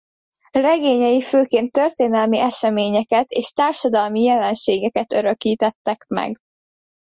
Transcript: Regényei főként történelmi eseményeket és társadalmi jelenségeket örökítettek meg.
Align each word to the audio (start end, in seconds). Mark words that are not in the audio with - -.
Regényei 0.51 1.21
főként 1.21 1.71
történelmi 1.71 2.39
eseményeket 2.39 3.31
és 3.31 3.51
társadalmi 3.51 4.23
jelenségeket 4.23 5.13
örökítettek 5.13 6.05
meg. 6.07 6.37